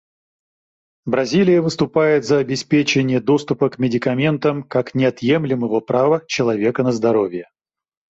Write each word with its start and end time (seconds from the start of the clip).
Бразилия 1.05 1.61
выступает 1.61 2.25
за 2.25 2.39
обеспечение 2.39 3.21
доступа 3.21 3.69
к 3.69 3.77
медикаментам 3.77 4.63
как 4.63 4.95
неотъемлемого 4.95 5.79
права 5.79 6.23
человека 6.25 6.81
на 6.81 6.91
здоровье. 6.91 7.47